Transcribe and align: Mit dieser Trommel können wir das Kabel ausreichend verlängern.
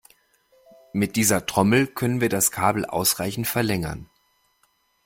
Mit 0.93 1.15
dieser 1.15 1.45
Trommel 1.45 1.85
können 1.85 2.21
wir 2.21 2.29
das 2.29 2.49
Kabel 2.49 2.85
ausreichend 2.87 3.45
verlängern. 3.45 4.09